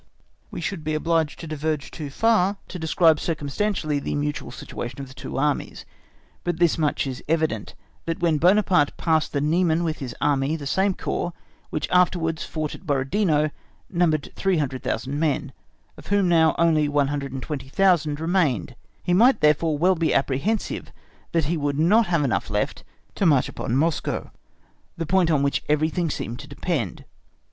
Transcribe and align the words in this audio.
We 0.49 0.61
should 0.61 0.83
be 0.83 0.95
obliged 0.95 1.39
to 1.41 1.45
diverge 1.47 1.91
too 1.91 2.09
far 2.09 2.57
to 2.69 2.79
describe 2.79 3.19
circumstantially 3.19 3.99
the 3.99 4.15
mutual 4.15 4.49
situation 4.49 4.99
of 4.99 5.07
the 5.07 5.13
two 5.13 5.37
Armies; 5.37 5.85
but 6.43 6.57
this 6.57 6.75
much 6.79 7.05
is 7.05 7.23
evident, 7.29 7.75
that 8.05 8.19
when 8.19 8.39
Buonaparte 8.39 8.97
passed 8.97 9.31
the 9.31 9.39
Niemen 9.41 9.83
with 9.83 9.99
his 9.99 10.15
Army 10.19 10.55
the 10.55 10.65
same 10.65 10.95
corps 10.95 11.33
which 11.69 11.87
afterwards 11.91 12.43
fought 12.43 12.73
at 12.73 12.87
Borodino 12.87 13.51
numbered 13.91 14.31
300,000 14.35 15.19
men, 15.19 15.53
of 15.95 16.07
whom 16.07 16.27
now 16.27 16.55
only 16.57 16.89
120,000 16.89 18.19
remained, 18.19 18.75
he 19.03 19.13
might 19.13 19.39
therefore 19.41 19.77
well 19.77 19.93
be 19.93 20.15
apprehensive 20.15 20.91
that 21.31 21.45
he 21.45 21.57
would 21.57 21.77
not 21.77 22.07
have 22.07 22.23
enough 22.23 22.49
left 22.49 22.83
to 23.13 23.27
march 23.27 23.47
upon 23.47 23.75
Moscow, 23.77 24.31
the 24.97 25.05
point 25.05 25.29
on 25.29 25.43
which 25.43 25.63
everything 25.69 26.09
seemed 26.09 26.39
to 26.39 26.47
depend. 26.47 27.05